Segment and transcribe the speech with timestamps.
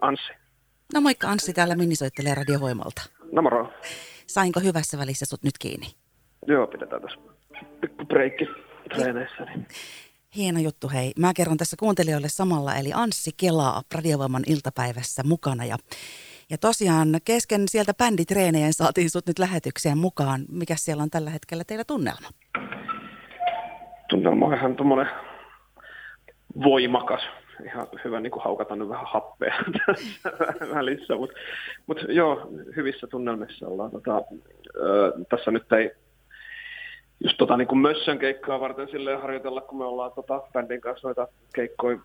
[0.00, 0.32] Anssi.
[0.94, 3.02] No moikka Anssi, täällä Minni soittelee Radiovoimalta.
[3.32, 3.72] No moro.
[4.26, 5.86] Sainko hyvässä välissä sut nyt kiinni?
[6.46, 7.18] Joo, pidetään tässä
[7.80, 8.46] pikku breikki
[8.94, 9.44] treeneissä.
[9.44, 9.66] Niin.
[10.36, 11.12] Hieno juttu, hei.
[11.18, 15.64] Mä kerron tässä kuuntelijoille samalla, eli Anssi Kelaa Radiovoiman iltapäivässä mukana.
[15.64, 15.76] Ja,
[16.50, 20.44] ja tosiaan kesken sieltä bänditreenejä saatiin sut nyt lähetykseen mukaan.
[20.52, 22.28] Mikä siellä on tällä hetkellä teillä tunnelma?
[24.08, 25.08] Tunnelma on ihan tuommoinen
[26.64, 27.20] voimakas.
[27.64, 29.54] Ihan hyvä niin kuin haukata nyt vähän happea
[29.86, 30.30] tässä
[30.74, 31.36] välissä, mutta
[31.86, 33.90] mut joo, hyvissä tunnelmissa ollaan.
[33.90, 34.22] Tota,
[34.76, 35.90] ö, tässä nyt ei
[37.24, 41.08] just tota niin kuin Mössön keikkaa varten silleen harjoitella, kun me ollaan tota, bändin kanssa
[41.08, 41.98] noita keikkoja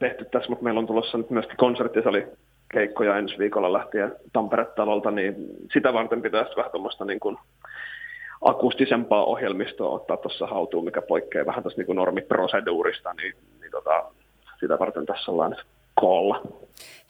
[0.00, 2.26] tehty tässä, mutta meillä on tulossa nyt myöskin konserttisali
[2.72, 5.34] keikkoja ensi viikolla lähtien Tampere-talolta, niin
[5.72, 7.36] sitä varten pitäisi vähän tuommoista niin kuin
[8.40, 14.04] akustisempaa ohjelmistoa ottaa tuossa hautuun, mikä poikkeaa vähän tuosta niin normiproseduurista, niin, niin tota,
[14.64, 15.64] sitä varten tässä ollaan nyt
[15.94, 16.42] koolla.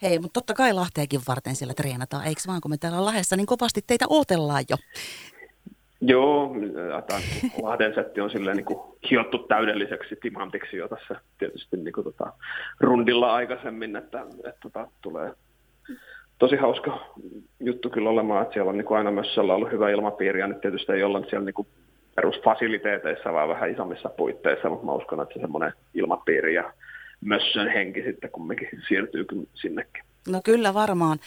[0.01, 3.45] Hei, mutta totta kai Lahteakin varten siellä treenataan, eikö vaan kun me täällä Lahdessa niin
[3.45, 4.77] kovasti teitä ootellaan jo.
[6.01, 6.55] Joo,
[7.07, 7.19] tämä
[7.61, 8.79] Lahden setti on silleen niin kuin
[9.11, 12.33] hiottu täydelliseksi timantiksi jo tässä tietysti niin kuin tota,
[12.79, 15.31] rundilla aikaisemmin, että, että tota, tulee
[16.39, 16.99] tosi hauska
[17.59, 20.61] juttu kyllä olemaan, että siellä on niin kuin aina myös ollut hyvä ilmapiiri ja nyt
[20.61, 21.67] tietysti ei olla siellä niin kuin
[22.15, 26.73] perusfasiliteeteissa, vaan vähän isommissa puitteissa, mutta mä uskon, että se semmoinen ilmapiiri ja
[27.21, 30.03] mössön henki sitten kumminkin siirtyy sinnekin.
[30.27, 31.19] No kyllä varmaan.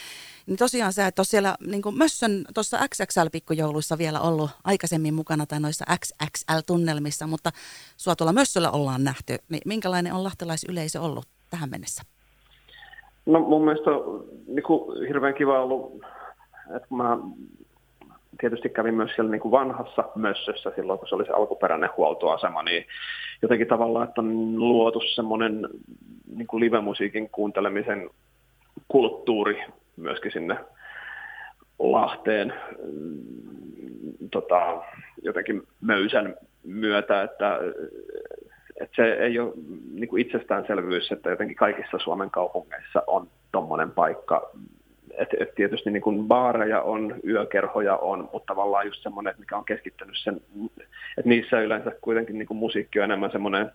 [0.46, 5.60] Niin tosiaan sä et ole siellä niin Mössön tuossa XXL-pikkujouluissa vielä ollut aikaisemmin mukana tai
[5.60, 7.50] noissa XXL-tunnelmissa, mutta
[7.96, 9.36] sua tuolla Mössöllä ollaan nähty.
[9.48, 12.02] Niin minkälainen on lahtelaisyleisö ollut tähän mennessä?
[13.26, 16.02] No mun mielestä on niin kuin, hirveän kiva ollut,
[16.76, 17.18] että mä
[18.40, 22.62] tietysti kävin myös siellä niin kuin vanhassa mössössä silloin, kun se oli se alkuperäinen huoltoasema,
[22.62, 22.86] niin
[23.42, 25.68] jotenkin tavallaan, että on luotu semmoinen
[26.36, 28.10] niin kuin live-musiikin kuuntelemisen
[28.88, 29.64] kulttuuri
[29.96, 30.56] myöskin sinne
[31.78, 32.54] Lahteen
[32.92, 33.18] mm,
[34.30, 34.82] tota,
[35.22, 37.58] jotenkin möysän myötä, että,
[38.80, 39.52] että se ei ole
[39.92, 44.50] niin kuin itsestäänselvyys, että jotenkin kaikissa Suomen kaupungeissa on tuommoinen paikka.
[45.18, 49.64] Et, et tietysti niin kuin baareja on, yökerhoja on, mutta tavallaan just semmoinen, mikä on
[49.64, 50.40] keskittynyt sen,
[51.18, 53.70] että niissä yleensä kuitenkin niin kuin musiikki on enemmän semmoinen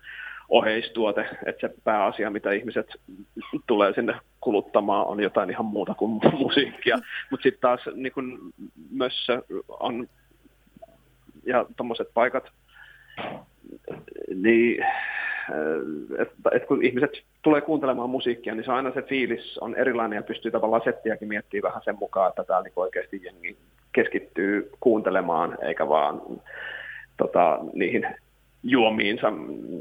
[0.50, 2.88] oheistuote, että se pääasia, mitä ihmiset
[3.68, 6.98] tulee sinne kuluttamaan, on jotain ihan muuta kuin musiikkia.
[7.32, 8.14] Mutta sitten taas niin
[8.92, 9.28] myös
[9.68, 10.08] on,
[11.46, 12.50] ja tuommoiset paikat,
[14.36, 14.86] niin
[16.20, 17.12] että et kun ihmiset
[17.42, 21.72] tulee kuuntelemaan musiikkia, niin se aina se fiilis on erilainen ja pystyy tavallaan settiäkin miettimään
[21.72, 23.58] vähän sen mukaan, että täällä niin oikeasti jengi
[23.92, 26.22] keskittyy kuuntelemaan, eikä vaan
[27.18, 28.08] tota, niihin
[28.64, 29.32] juomiinsa,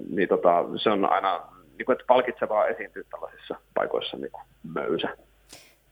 [0.08, 1.40] niin tota, se on aina
[1.78, 5.08] niin kuin, että palkitsevaa esiintyä tällaisissa paikoissa niin kuin möysä.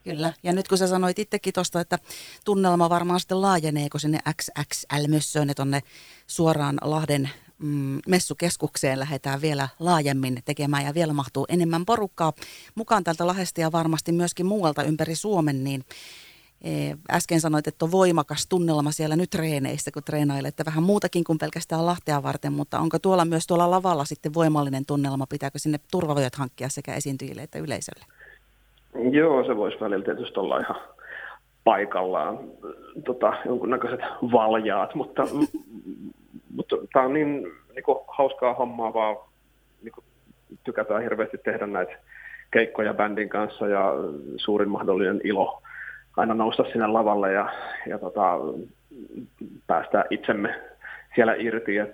[0.05, 1.99] Kyllä, ja nyt kun sä sanoit itsekin tuosta, että
[2.45, 5.81] tunnelma varmaan sitten laajenee, kun sinne XXL-mössöön ja tuonne
[6.27, 7.31] suoraan Lahden
[7.63, 12.33] mm, messukeskukseen lähdetään vielä laajemmin tekemään ja vielä mahtuu enemmän porukkaa
[12.75, 15.85] mukaan täältä Lahdesta ja varmasti myöskin muualta ympäri Suomen, niin
[16.65, 21.39] Eh, äsken sanoit, että on voimakas tunnelma siellä nyt treeneissä, kun treenailette vähän muutakin kuin
[21.39, 25.27] pelkästään Lahtea varten, mutta onko tuolla myös tuolla lavalla sitten voimallinen tunnelma?
[25.27, 28.05] Pitääkö sinne turvavojat hankkia sekä esiintyjille että yleisölle?
[29.11, 30.77] Joo, se voisi välillä tietysti olla ihan
[31.65, 32.39] paikallaan
[33.05, 34.01] tota, jonkunnäköiset
[34.33, 35.23] valjaat, mutta,
[36.61, 39.17] mutta tämä on niin, niin kuin, hauskaa hommaa, vaan
[39.83, 40.05] niin kuin,
[40.65, 41.93] tykätään hirveästi tehdä näitä
[42.51, 43.93] keikkoja bändin kanssa ja
[44.37, 45.63] suurin mahdollinen ilo
[46.17, 47.49] aina nousta sinne lavalle ja,
[47.87, 48.39] ja tota,
[49.67, 50.55] päästä itsemme
[51.15, 51.79] siellä irti.
[51.79, 51.93] Et,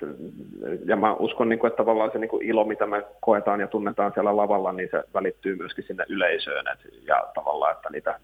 [0.85, 3.67] ja mä uskon, niin kuin, että tavallaan se niin kuin ilo, mitä me koetaan ja
[3.67, 6.67] tunnetaan siellä lavalla, niin se välittyy myöskin sinne yleisöön.
[6.73, 8.19] Et, ja tavallaan, että niitä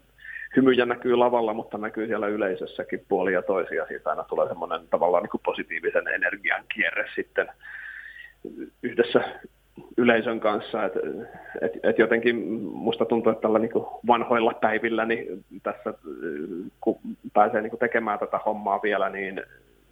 [0.55, 3.85] hymyjä näkyy lavalla, mutta näkyy siellä yleisössäkin puolia toisia.
[3.87, 7.47] Siitä aina tulee semmoinen tavallaan niin kuin positiivisen energian kierre sitten
[8.83, 9.21] yhdessä
[9.97, 10.83] yleisön kanssa.
[10.83, 10.93] Et,
[11.61, 13.71] et, et jotenkin musta tuntuu, että tällä niin
[14.07, 15.93] vanhoilla päivillä niin tässä,
[16.81, 16.99] kun
[17.33, 19.41] pääsee niin tekemään tätä hommaa vielä, niin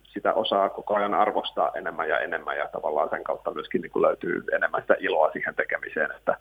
[0.04, 4.44] sitä osaa koko ajan arvostaa enemmän ja enemmän ja tavallaan sen kautta myöskin niin löytyy
[4.56, 6.12] enemmän sitä iloa siihen tekemiseen.
[6.12, 6.38] Että,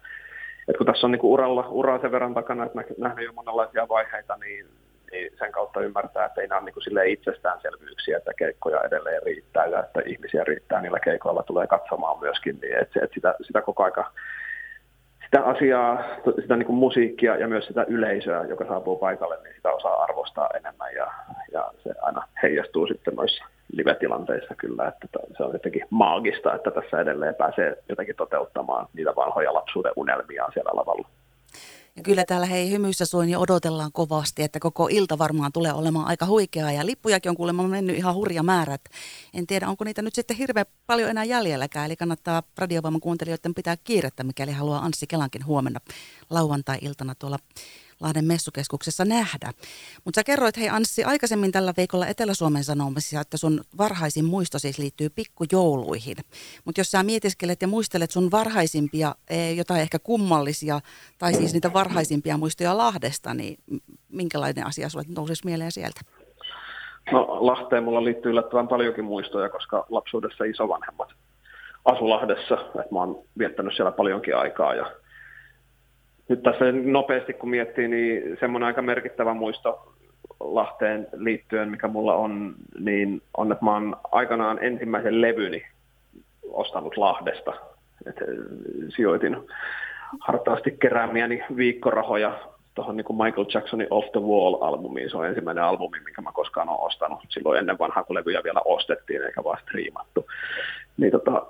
[0.70, 4.36] että kun tässä on niin uralla, uraa sen verran takana, että nähnyt jo monenlaisia vaiheita,
[4.36, 4.66] niin
[5.10, 9.80] niin sen kautta ymmärtää, että ei nämä ole niin itsestäänselvyyksiä, että keikkoja edelleen riittää ja
[9.80, 14.10] että ihmisiä riittää niillä keikoilla tulee katsomaan myöskin, niin että, että sitä, sitä koko aika
[15.24, 16.04] sitä asiaa,
[16.40, 20.50] sitä niin kuin musiikkia ja myös sitä yleisöä, joka saapuu paikalle, niin sitä osaa arvostaa
[20.54, 21.12] enemmän ja,
[21.52, 27.00] ja se aina heijastuu sitten noissa live-tilanteissa kyllä, että se on jotenkin maagista, että tässä
[27.00, 31.08] edelleen pääsee jotenkin toteuttamaan niitä vanhoja lapsuuden unelmia siellä lavalla.
[31.96, 36.06] Ja kyllä täällä hei hymyssä suin ja odotellaan kovasti, että koko ilta varmaan tulee olemaan
[36.06, 38.78] aika huikeaa ja lippujakin on kuulemma mennyt ihan hurja määrä.
[39.34, 43.76] En tiedä, onko niitä nyt sitten hirveän paljon enää jäljelläkään, eli kannattaa radiovoiman kuuntelijoiden pitää
[43.84, 45.80] kiirettä, mikäli haluaa Anssi Kelankin huomenna
[46.30, 47.38] lauantai-iltana tuolla
[48.00, 49.52] Lahden messukeskuksessa nähdä.
[50.04, 54.78] Mutta sä kerroit, hei Anssi, aikaisemmin tällä viikolla Etelä-Suomen sanomissa, että sun varhaisin muisto siis
[54.78, 56.16] liittyy pikkujouluihin.
[56.64, 60.80] Mutta jos sä mietiskelet ja muistelet sun varhaisimpia, e, jotain ehkä kummallisia,
[61.18, 63.58] tai siis niitä varhaisimpia muistoja Lahdesta, niin
[64.08, 66.00] minkälainen asia sulle nousisi mieleen sieltä?
[67.12, 71.08] No Lahteen mulla liittyy yllättävän paljonkin muistoja, koska lapsuudessa isovanhemmat
[71.84, 74.92] asu Lahdessa, että mä oon viettänyt siellä paljonkin aikaa ja
[76.30, 79.92] nyt tässä nopeasti kun miettii, niin semmoinen aika merkittävä muisto
[80.40, 85.62] Lahteen liittyen, mikä mulla on, niin on, että mä oon aikanaan ensimmäisen levyni
[86.52, 87.52] ostanut Lahdesta.
[88.06, 88.16] Et
[88.96, 89.36] sijoitin
[90.20, 92.38] hartaasti keräämiäni viikkorahoja
[92.74, 95.10] tuohon niin Michael Jacksonin Off the Wall-albumiin.
[95.10, 97.20] Se on ensimmäinen albumi, minkä mä koskaan olen ostanut.
[97.28, 100.26] Silloin ennen vanhaa, kun levyjä vielä ostettiin, eikä vaan striimattu.
[100.96, 101.46] Niin tota,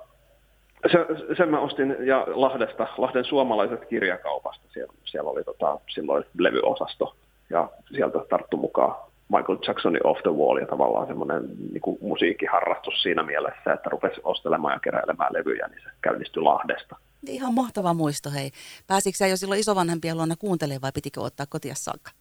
[0.91, 1.05] se,
[1.37, 4.63] sen mä ostin ja Lahdesta, Lahden suomalaiset kirjakaupasta.
[4.73, 7.15] Siellä, siellä oli tota, silloin levyosasto
[7.49, 8.95] ja sieltä tarttu mukaan
[9.29, 14.73] Michael Jacksonin Off the Wall ja tavallaan semmoinen niin musiikkiharrastus siinä mielessä, että rupesi ostelemaan
[14.73, 16.95] ja keräilemään levyjä, niin se käynnistyi Lahdesta.
[17.27, 18.51] Ihan mahtava muisto, hei.
[18.87, 22.11] Pääsitkö sä jo silloin isovanhempien luona kuuntelemaan vai pitikö ottaa kotia saakka?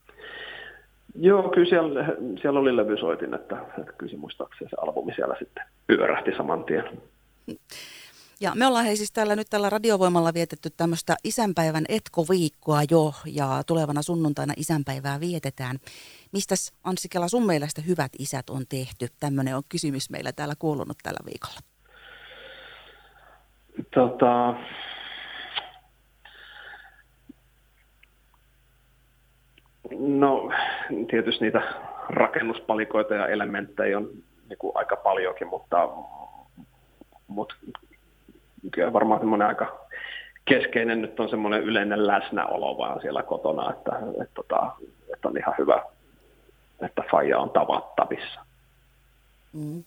[1.15, 2.05] Joo, kyllä siellä,
[2.43, 6.85] siellä oli levysoitin, että, että kyllä se muistaakseni se albumi siellä sitten pyörähti saman tien.
[8.43, 13.63] Ja me ollaan hei siis täällä nyt tällä radiovoimalla vietetty tämmöistä isänpäivän etkoviikkoa jo ja
[13.67, 15.77] tulevana sunnuntaina isänpäivää vietetään.
[16.33, 19.09] Mistäs Anssi Kela sun mielestä hyvät isät on tehty?
[19.21, 21.61] Tämmöinen on kysymys meillä täällä kuulunut tällä viikolla.
[23.95, 24.55] Tota,
[29.99, 30.51] no
[31.11, 31.63] tietysti niitä
[32.09, 34.11] rakennuspalikoita ja elementtejä on
[34.49, 35.89] niin kuin aika paljonkin, mutta,
[37.27, 37.55] mutta
[38.73, 39.87] kyllä varmaan semmoinen aika
[40.45, 44.73] keskeinen nyt on semmoinen yleinen läsnäolo vaan siellä kotona, että, että, että, tota,
[45.15, 45.83] että on ihan hyvä,
[46.83, 48.41] että faija on tavattavissa.
[49.53, 49.85] Mm.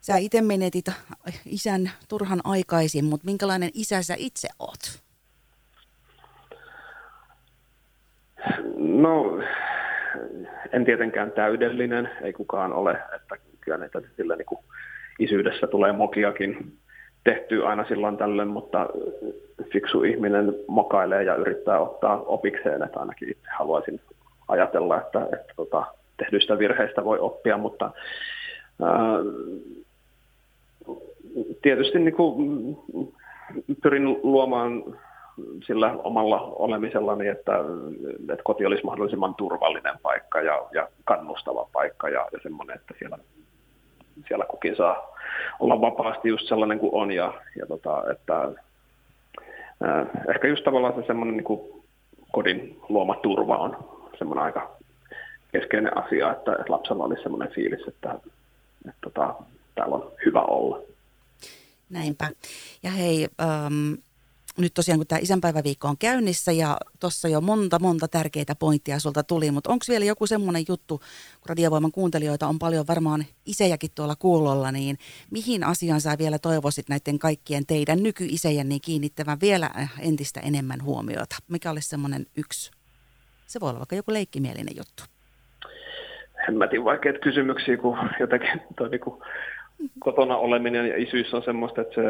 [0.00, 0.84] Sä itse menetit
[1.46, 5.04] isän turhan aikaisin, mutta minkälainen isä sä itse oot?
[8.76, 9.38] No,
[10.72, 14.60] en tietenkään täydellinen, ei kukaan ole, että kyllä näitä sillä niin kuin
[15.18, 16.78] isyydessä tulee mokiakin
[17.24, 18.88] tehty aina silloin tällöin, mutta
[19.72, 24.00] fiksu ihminen mokailee ja yrittää ottaa opikseen, että ainakin itse haluaisin
[24.48, 25.86] ajatella, että, että tota,
[26.16, 27.90] tehdyistä virheistä voi oppia, mutta
[28.82, 29.18] ää,
[31.62, 32.76] tietysti niin kuin,
[33.82, 34.84] pyrin luomaan
[35.66, 37.52] sillä omalla olemisellani, että,
[38.20, 43.18] että koti olisi mahdollisimman turvallinen paikka ja, ja kannustava paikka ja, ja semmoinen, että siellä,
[44.28, 45.14] siellä kukin saa
[45.60, 48.42] olla vapaasti just sellainen kuin on ja, ja tota, että
[49.84, 51.80] äh, ehkä just tavallaan se semmoinen niin
[52.32, 53.76] kodin luoma turva on
[54.18, 54.76] semmoinen aika
[55.52, 58.28] keskeinen asia, että, että lapsella olisi semmoinen fiilis, että, että,
[58.88, 59.34] että tota,
[59.74, 60.80] täällä on hyvä olla.
[61.90, 62.28] Näinpä.
[62.82, 63.92] Ja hei, ähm,
[64.58, 69.22] nyt tosiaan kun tämä isänpäiväviikko on käynnissä ja tuossa jo monta monta tärkeitä pointtia sulta
[69.22, 74.16] tuli, mutta onko vielä joku semmoinen juttu, kun radiovoiman kuuntelijoita on paljon varmaan isejäkin tuolla
[74.16, 74.98] kuulolla, niin
[75.30, 80.82] mihin asiaan sä vielä toivoisit näiden kaikkien teidän nykyisejän niin kiinnittävän vielä äh, entistä enemmän
[80.82, 81.36] huomiota?
[81.48, 82.70] Mikä olisi semmoinen yksi?
[83.46, 85.02] Se voi olla vaikka joku leikkimielinen juttu.
[86.48, 89.22] Hemmätin vaikeita kysymyksiä, kun jotenkin toi niinku
[89.98, 92.02] kotona oleminen ja isyys on semmoista, että, se,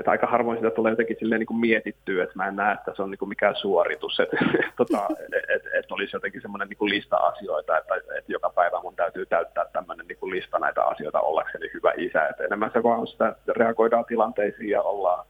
[0.00, 2.92] että aika harvoin sitä tulee jotenkin silleen niin kuin mietittyä, että mä en näe, että
[2.96, 4.36] se on niin kuin mikään suoritus, että,
[4.76, 5.08] tota,
[5.54, 9.26] että, että olisi jotenkin semmoinen niin kuin lista asioita, että, että joka päivä mun täytyy
[9.26, 13.28] täyttää tämmöinen niin kuin lista näitä asioita ollakseni hyvä isä, että enemmän se vaan sitä,
[13.28, 15.26] että reagoidaan tilanteisiin ja ollaan,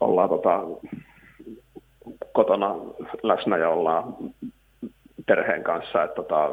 [0.00, 0.60] ollaan tota,
[2.32, 2.74] kotona
[3.22, 4.14] läsnä ja ollaan
[5.26, 6.48] perheen kanssa, että tota,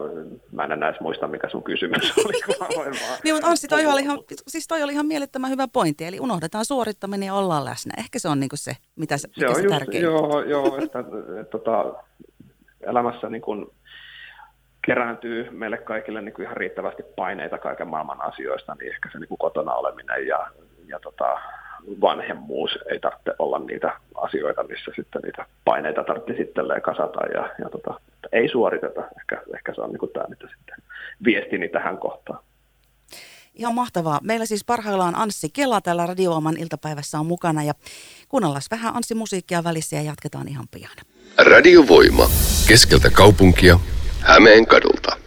[0.52, 2.92] mä en enää edes muista, mikä sun kysymys oli.
[3.24, 6.66] niin, mutta Anssi, toi oli, ihan, siis toi oli ihan mielettömän hyvä pointti, eli unohdetaan
[6.66, 7.94] suorittaminen ja ollaan läsnä.
[7.98, 10.04] Ehkä se on niin se, mitä se, se, on se tärkein.
[10.04, 11.94] Joo, joo että, että, että, tota,
[12.82, 13.72] elämässä niin kun
[14.86, 19.28] kerääntyy meille kaikille niin kuin ihan riittävästi paineita kaiken maailman asioista, niin ehkä se niin
[19.28, 20.48] kuin kotona oleminen ja,
[20.88, 21.40] ja tota,
[22.02, 27.70] vanhemmuus ei tarvitse olla niitä asioita, missä sitten niitä paineita tarvitsee sitten kasata ja, ja
[27.70, 28.00] tota,
[28.32, 29.02] ei suoriteta.
[29.20, 30.76] Ehkä, ehkä se on niin tämä mitä sitten
[31.26, 32.44] viestini tähän kohtaan.
[33.56, 34.20] Ihan mahtavaa.
[34.24, 37.74] Meillä siis parhaillaan Anssi Kela täällä Radiooman iltapäivässä on mukana ja
[38.30, 40.92] kuunnellaan vähän Anssi musiikkia välissä ja jatketaan ihan pian.
[41.38, 42.30] Radiovoima.
[42.68, 43.80] Keskeltä kaupunkia.
[44.20, 45.19] Hämeen kadulta.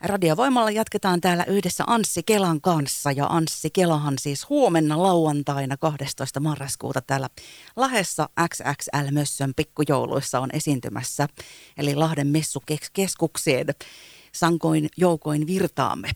[0.00, 6.40] Radiovoimalla jatketaan täällä yhdessä Anssi Kelan kanssa ja Anssi Kelahan siis huomenna lauantaina 12.
[6.40, 7.28] marraskuuta täällä
[7.76, 11.28] Lahessa XXL Mössön pikkujouluissa on esiintymässä
[11.76, 13.66] eli Lahden messukeskukseen
[14.32, 16.10] sankoin joukoin virtaamme.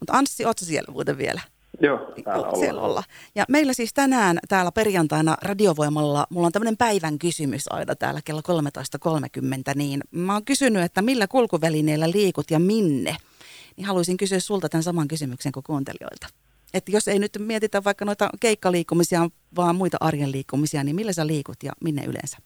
[0.00, 1.40] Mutta Anssi, ootko siellä muuten vielä?
[1.80, 3.02] Joo, täällä siellä olla.
[3.34, 8.40] Ja meillä siis tänään täällä perjantaina radiovoimalla, mulla on tämmöinen päivän kysymys aina täällä kello
[8.40, 13.16] 13.30, niin mä oon kysynyt, että millä kulkuvälineellä liikut ja minne?
[13.76, 16.26] Niin haluaisin kysyä sulta tämän saman kysymyksen kuin kuuntelijoilta.
[16.74, 21.26] Että jos ei nyt mietitä vaikka noita keikkaliikkumisia, vaan muita arjen liikkumisia, niin millä sä
[21.26, 22.38] liikut ja minne yleensä?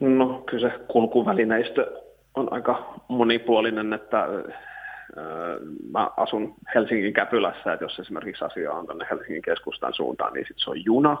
[0.00, 2.02] No kyllä se kulkuvälineistö
[2.34, 4.26] on aika monipuolinen, että
[5.92, 10.64] mä asun Helsingin Käpylässä, että jos esimerkiksi asia on tänne Helsingin keskustan suuntaan, niin sitten
[10.64, 11.16] se on juna.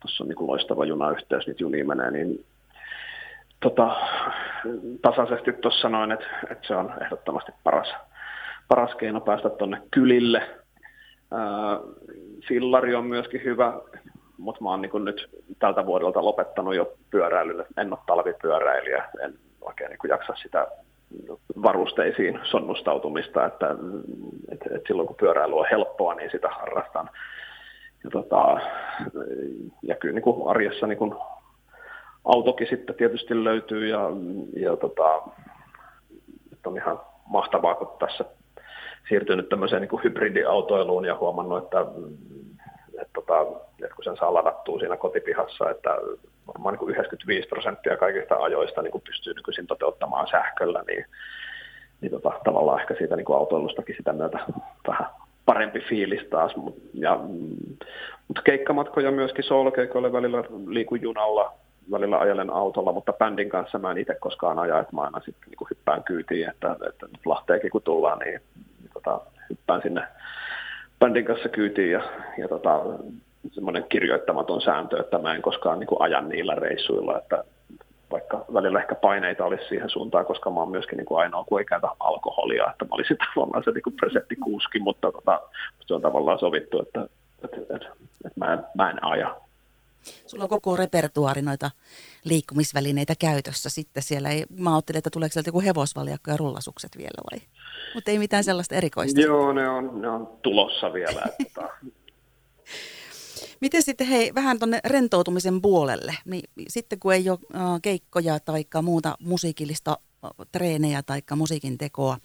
[0.00, 2.44] Tuossa on niin loistava junayhteys, niitä junia menee, niin
[3.60, 3.96] tota,
[5.02, 7.94] tasaisesti tuossa sanoin, että, että se on ehdottomasti paras,
[8.68, 10.42] paras keino päästä tuonne kylille.
[12.48, 13.80] fillari on myöskin hyvä,
[14.38, 17.66] mutta mä oon niin nyt tältä vuodelta lopettanut jo pyöräilyn.
[17.76, 20.66] En ole talvipyöräilijä, en oikein niin jaksa sitä
[21.62, 23.76] varusteisiin sonnustautumista, että,
[24.52, 27.10] että, että silloin kun pyöräily on helppoa, niin sitä harrastan.
[28.04, 28.60] Ja, tota,
[29.82, 31.14] ja kyllä niin kuin arjessa niin kuin
[32.24, 34.10] autokin sitten tietysti löytyy ja,
[34.56, 35.22] ja tota,
[36.66, 38.24] on ihan mahtavaa, kun tässä
[39.08, 41.80] siirtynyt tämmöiseen niin kuin hybridiautoiluun ja huomannut, että,
[43.00, 43.40] että, tota,
[43.82, 45.90] että kun sen saa ladattua siinä kotipihassa, että
[46.54, 51.04] varmaan niin 95 prosenttia kaikista ajoista niin kuin pystyy nykyisin toteuttamaan sähköllä, niin,
[52.00, 54.38] niin tota, tavallaan ehkä siitä niin kuin autoilustakin sitä myötä
[54.88, 55.06] vähän
[55.44, 56.56] parempi fiilis taas.
[56.56, 57.20] Mut, ja,
[58.28, 61.52] mutta keikkamatkoja myöskin soolokeikoille välillä liikun junalla,
[61.90, 65.50] välillä ajelen autolla, mutta bändin kanssa mä en itse koskaan aja, että mä aina sitten
[65.50, 68.40] niin hyppään kyytiin, että, että nyt Lahteekin kun tullaan, niin,
[68.80, 70.02] niin tota, hyppään sinne
[70.98, 72.02] bändin kanssa kyytiin ja,
[72.38, 72.80] ja tota,
[73.50, 77.44] semmoinen kirjoittamaton sääntö, että mä en koskaan niin kuin ajan niillä reissuilla, että
[78.10, 81.58] vaikka välillä ehkä paineita olisi siihen suuntaan, koska mä oon myöskin niin kuin ainoa, kun
[81.58, 85.40] ei käytä alkoholia, että mä olisin tavallaan se niin kuin presenttikuuski, mutta tota,
[85.86, 87.06] se on tavallaan sovittu, että,
[87.44, 87.88] että, että,
[88.24, 89.36] että mä, en, mä en aja.
[90.26, 91.70] Sulla on koko repertuaari noita
[92.24, 94.28] liikkumisvälineitä käytössä sitten siellä.
[94.28, 97.48] Ei, mä ajattelin, että tuleeko sieltä joku hevosvaljakko ja rullasukset vielä vai?
[97.94, 99.20] Mutta ei mitään sellaista erikoista.
[99.20, 101.22] Joo, ne on, ne on tulossa vielä.
[101.40, 101.68] Että,
[103.62, 107.38] Miten sitten hei, vähän tuonne rentoutumisen puolelle, niin sitten kun ei ole
[107.82, 109.98] keikkoja tai muuta musiikillista
[110.52, 112.16] treenejä tai musiikin tekoa,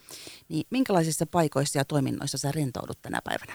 [0.49, 3.53] niin minkälaisissa paikoissa ja toiminnoissa sä rentoudut tänä päivänä?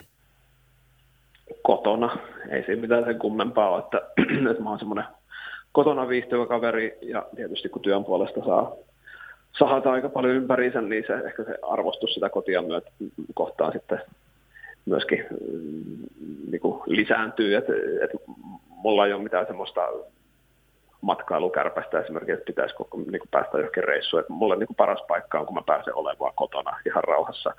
[1.63, 2.17] Kotona.
[2.49, 3.97] Ei siinä mitään sen kummempaa ole, että,
[4.51, 5.05] että mä oon semmoinen
[5.71, 8.71] kotona viihtyvä kaveri ja tietysti kun työn puolesta saa
[9.59, 12.91] sahata aika paljon ympäriinsä, niin se, ehkä se arvostus sitä kotia myötä
[13.33, 14.01] kohtaan sitten
[14.85, 16.05] myöskin mm,
[16.51, 17.73] niin kuin lisääntyy, että,
[18.03, 18.17] että
[18.67, 19.81] mulla ei ole mitään semmoista
[21.01, 24.19] matkailukärpästä esimerkiksi, että pitäisi koko, niin kuin päästä johonkin reissuun.
[24.19, 27.53] Että mulle niin kuin paras paikka on, kun mä pääsen olemaan kotona ihan rauhassa.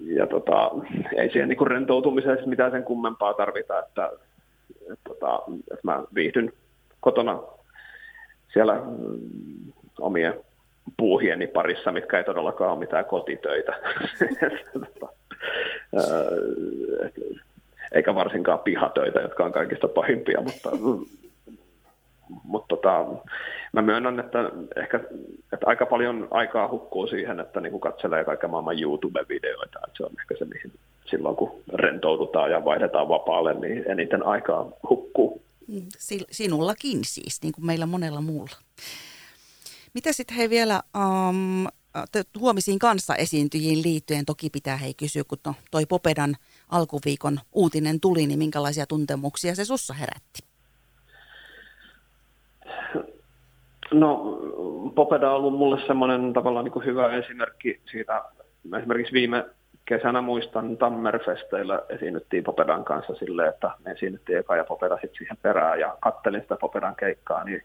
[0.00, 0.70] Ja tota,
[1.16, 4.10] ei siihen niin kuin rentoutumiseen mitään sen kummempaa tarvita, että,
[4.80, 6.52] että, tota, että mä viihdyn
[7.00, 7.42] kotona
[8.52, 10.34] siellä mm, omien
[10.96, 13.72] puuhieni parissa, mitkä ei todellakaan ole mitään kotitöitä.
[17.92, 20.70] Eikä varsinkaan pihatöitä, jotka on kaikista pahimpia, mutta,
[22.44, 23.06] mutta tota,
[23.72, 24.38] mä myönnän, että
[24.76, 25.00] ehkä
[25.52, 30.12] että aika paljon aikaa hukkuu siihen, että niin katselee kaiken maailman YouTube-videoita, että se on
[30.20, 30.72] ehkä se, mihin
[31.10, 35.42] silloin kun rentoudutaan ja vaihdetaan vapaalle, niin eniten aikaa hukkuu.
[35.68, 35.86] Mm,
[36.30, 38.56] sinullakin siis, niin kuin meillä monella muulla.
[39.94, 41.66] Mitä sitten hei vielä, um,
[42.38, 46.36] huomisiin kanssa esiintyjiin liittyen toki pitää hei kysyä, kun no, toi Popedan
[46.68, 50.46] alkuviikon uutinen tuli, niin minkälaisia tuntemuksia se sussa herätti?
[53.92, 54.38] No
[54.94, 58.24] Popeda on ollut mulle semmoinen tavallaan niin kuin hyvä esimerkki siitä.
[58.78, 59.44] Esimerkiksi viime
[59.84, 65.36] kesänä muistan Tammerfesteillä esiinnyttiin Popedan kanssa silleen, että me esiinnyttiin eka ja Popeda sitten siihen
[65.42, 67.62] perään ja kattelin sitä Popedan keikkaa, niin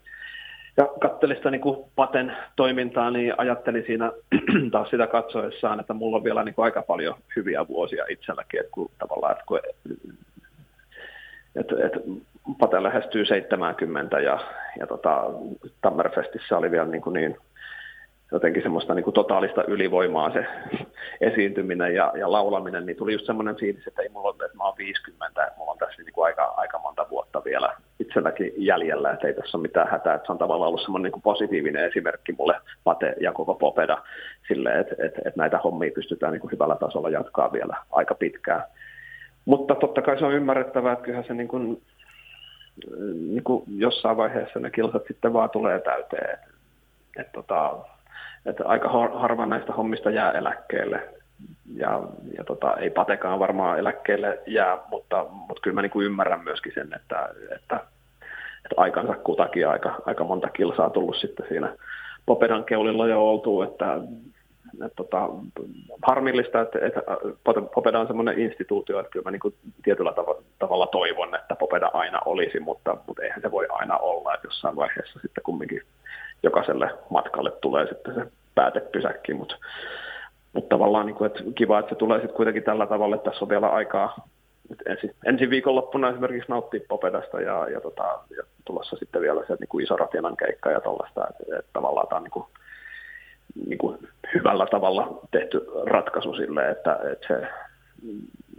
[1.02, 4.12] katselin sitä niin kuin Paten toimintaa, niin ajattelin siinä
[4.72, 8.72] taas sitä katsoessaan, että mulla on vielä niin kuin aika paljon hyviä vuosia itselläkin, että
[8.72, 9.60] kun tavallaan, että kun,
[11.56, 12.00] että, että
[12.60, 14.40] Pate lähestyy 70 ja,
[14.80, 15.24] ja tota,
[15.82, 17.38] Tammerfestissä oli vielä niin, kuin niin
[18.32, 20.46] jotenkin semmoista niin kuin totaalista ylivoimaa se
[21.22, 24.64] esiintyminen ja, ja laulaminen, niin tuli just semmoinen fiilis, että ei mulla ole, että mä
[24.64, 29.12] oon 50, että mulla on tässä niin kuin aika, aika monta vuotta vielä itselläkin jäljellä,
[29.12, 31.86] että ei tässä ole mitään hätää, että se on tavallaan ollut semmoinen niin kuin positiivinen
[31.86, 34.02] esimerkki mulle Pate ja koko Popeda
[34.48, 38.64] sille, että, että, että näitä hommia pystytään niin kuin hyvällä tasolla jatkaa vielä aika pitkään.
[39.46, 41.82] Mutta totta kai se on ymmärrettävää, että kyllähän se niin kuin,
[43.14, 46.34] niin kuin jossain vaiheessa ne kilsat sitten vaan tulee täyteen.
[46.34, 46.52] Että,
[47.18, 47.76] että, tota,
[48.46, 51.10] että aika harva näistä hommista jää eläkkeelle.
[51.76, 52.04] Ja,
[52.38, 56.74] ja tota, ei patekaan varmaan eläkkeelle jää, mutta, mutta kyllä mä niin kuin ymmärrän myöskin
[56.76, 57.76] sen, että, että,
[58.66, 61.76] että aikansa kutakin aika, aika monta kilsaa tullut sitten siinä
[62.26, 63.98] Popedan keulilla jo oltu, että
[64.86, 65.30] et, tota,
[66.02, 67.02] harmillista, että, että
[67.76, 72.20] Popeda on semmoinen instituutio, että kyllä mä niin tietyllä tav- tavalla toivon, että Popeda aina
[72.26, 75.82] olisi, mutta, mutta eihän se voi aina olla, että jossain vaiheessa sitten kumminkin
[76.44, 78.22] jokaiselle matkalle tulee sitten se
[78.56, 79.56] päätepysäkki, mutta
[80.54, 83.46] mutta tavallaan niin kuin, että kiva, että se tulee sitten kuitenkin tällä tavalla, että tässä
[83.46, 84.28] on vielä aikaa
[84.86, 88.04] ensi, ensi viikonloppuna esimerkiksi nauttia Popedasta ja, ja, tota,
[88.38, 92.08] ja tulossa sitten vielä se niin kuin iso ratinan keikka ja tällaista, että, että tavallaan
[92.08, 92.46] tämä on niin kuin,
[93.68, 97.48] niin kuin hyvällä tavalla tehty ratkaisu sille, että, että se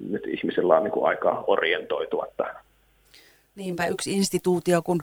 [0.09, 2.57] nyt ihmisillä on niin kuin aikaa orientoitua tähän.
[3.57, 5.01] Niinpä yksi instituutio, kun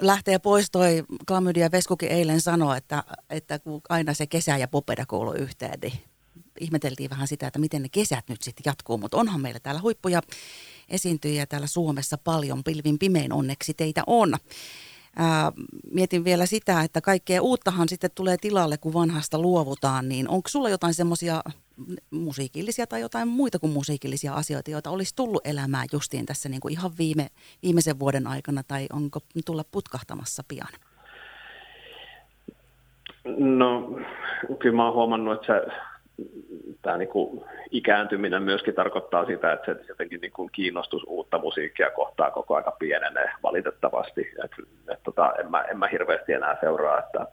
[0.00, 1.70] lähtee pois toi Klamydia.
[1.72, 5.92] Veskukin eilen sanoi, että, että kun aina se kesä ja popeda kuuluu yhteen, niin
[6.60, 10.22] ihmeteltiin vähän sitä, että miten ne kesät nyt sitten jatkuu, mutta onhan meillä täällä huippuja
[10.88, 14.34] esiintyjiä täällä Suomessa paljon, pilvin pimein onneksi teitä on.
[15.16, 15.52] Ää,
[15.92, 20.68] mietin vielä sitä, että kaikkea uuttahan sitten tulee tilalle, kun vanhasta luovutaan, niin onko sulla
[20.68, 21.42] jotain semmoisia
[22.10, 26.72] musiikillisia tai jotain muita kuin musiikillisia asioita, joita olisi tullut elämään justiin tässä niin kuin
[26.72, 27.26] ihan viime,
[27.62, 30.72] viimeisen vuoden aikana, tai onko tulla putkahtamassa pian?
[33.38, 33.98] No,
[34.58, 35.72] kyllä mä oon huomannut, että se,
[36.82, 41.90] tämä niin kuin ikääntyminen myöskin tarkoittaa sitä, että se jotenkin niin kuin kiinnostus uutta musiikkia
[41.90, 44.20] kohtaa koko aika pienenee valitettavasti.
[44.44, 44.50] Et,
[44.92, 47.26] et tota, en, mä, en mä hirveästi enää seuraa, että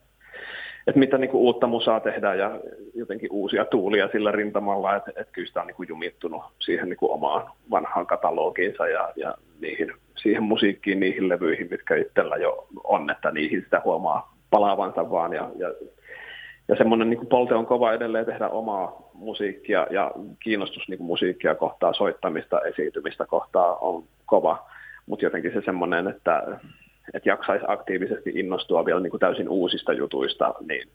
[0.88, 2.60] että mitä niin kuin uutta musaa tehdään ja
[2.94, 6.98] jotenkin uusia tuulia sillä rintamalla, että, että kyllä sitä on niin kuin jumittunut siihen niin
[6.98, 13.10] kuin omaan vanhaan katalogiinsa ja, ja niihin, siihen musiikkiin, niihin levyihin, mitkä itsellä jo on,
[13.10, 15.74] että niihin sitä huomaa palaavansa vaan ja, ja
[16.68, 20.12] ja semmoinen niin polte on kova edelleen tehdä omaa musiikkia ja
[20.44, 24.68] kiinnostus niin kuin musiikkia kohtaa, soittamista, esiintymistä kohtaa on kova,
[25.06, 26.44] mutta jotenkin se semmoinen, että
[27.14, 30.90] että jaksaisi aktiivisesti innostua vielä niin kuin täysin uusista jutuista, niin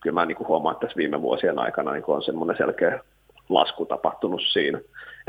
[0.00, 3.00] kyllä mä niin kuin huomaan, että tässä viime vuosien aikana niin kuin on semmoinen selkeä
[3.48, 4.80] lasku tapahtunut siinä.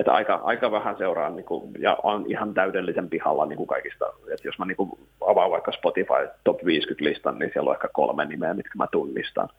[0.01, 4.05] Että aika, aika vähän seuraa niin kuin, ja on ihan täydellisen pihalla niin kuin kaikista.
[4.05, 4.91] Että jos mä niin kuin
[5.27, 9.49] avaan vaikka Spotify Top 50-listan, niin siellä on ehkä kolme nimeä, mitkä mä tunnistan.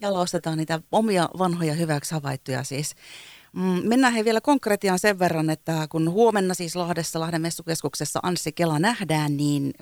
[0.00, 2.96] Jalostetaan niitä omia vanhoja hyväksi havaittuja siis.
[3.52, 8.52] Mm, mennään he vielä konkretiaan sen verran, että kun huomenna siis Lahdessa, Lahden messukeskuksessa Anssi
[8.52, 9.72] Kela nähdään, niin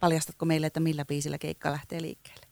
[0.00, 2.46] paljastatko meille, että millä biisillä keikka lähtee liikkeelle?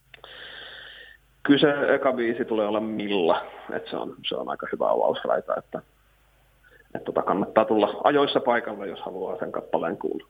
[1.43, 3.47] Kyllä se eka biisi tulee olla Milla,
[3.77, 5.83] että se on, se on aika hyvä avausraita, että,
[6.95, 10.27] että tota kannattaa tulla ajoissa paikalle, jos haluaa sen kappaleen kuulla.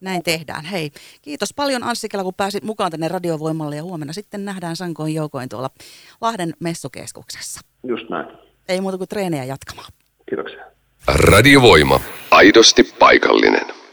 [0.00, 0.64] Näin tehdään.
[0.64, 0.90] Hei,
[1.22, 5.48] kiitos paljon Anssi Kela, kun pääsit mukaan tänne radiovoimalle ja huomenna sitten nähdään sankoin joukoin
[5.48, 5.70] tuolla
[6.20, 7.60] Lahden messukeskuksessa.
[7.82, 8.26] Just näin.
[8.68, 9.92] Ei muuta kuin treenejä jatkamaan.
[10.28, 10.64] Kiitoksia.
[11.14, 12.00] Radiovoima.
[12.30, 13.83] Aidosti paikallinen.